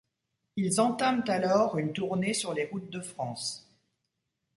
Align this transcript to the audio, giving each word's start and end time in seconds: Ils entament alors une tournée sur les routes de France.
Ils 0.55 0.81
entament 0.81 1.21
alors 1.27 1.77
une 1.77 1.93
tournée 1.93 2.33
sur 2.33 2.55
les 2.55 2.65
routes 2.65 2.89
de 2.89 3.01
France. 3.01 3.67